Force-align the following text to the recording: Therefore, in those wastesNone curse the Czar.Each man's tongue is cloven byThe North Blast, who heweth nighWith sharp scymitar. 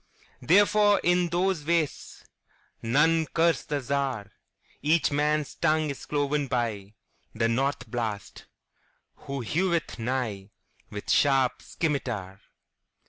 Therefore, 0.41 0.99
in 1.03 1.29
those 1.29 1.61
wastesNone 1.63 3.31
curse 3.35 3.61
the 3.63 3.81
Czar.Each 3.81 5.11
man's 5.11 5.53
tongue 5.53 5.91
is 5.91 6.07
cloven 6.07 6.49
byThe 6.49 6.95
North 7.51 7.85
Blast, 7.85 8.47
who 9.17 9.41
heweth 9.43 9.97
nighWith 9.97 11.07
sharp 11.07 11.59
scymitar. 11.61 12.39